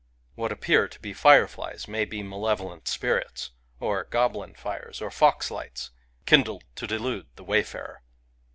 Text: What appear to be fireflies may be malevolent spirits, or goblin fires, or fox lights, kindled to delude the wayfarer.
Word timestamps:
What 0.33 0.51
appear 0.51 0.87
to 0.87 0.99
be 0.99 1.13
fireflies 1.13 1.87
may 1.87 2.05
be 2.05 2.23
malevolent 2.23 2.87
spirits, 2.87 3.51
or 3.79 4.03
goblin 4.05 4.55
fires, 4.55 4.99
or 4.99 5.11
fox 5.11 5.51
lights, 5.51 5.91
kindled 6.25 6.63
to 6.77 6.87
delude 6.87 7.27
the 7.35 7.43
wayfarer. 7.43 8.01